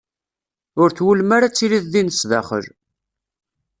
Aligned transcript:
Ur 0.81 0.89
twulem 0.97 1.29
ara 1.35 1.45
ad 1.47 1.53
tiliḍ 1.55 1.85
din 1.93 2.09
sdaxel. 2.17 2.65